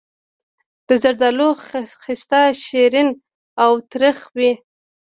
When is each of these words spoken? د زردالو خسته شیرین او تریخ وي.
د 0.87 0.89
زردالو 1.03 1.47
خسته 2.01 2.41
شیرین 2.63 3.09
او 3.63 3.71
تریخ 3.91 4.17
وي. 4.37 4.51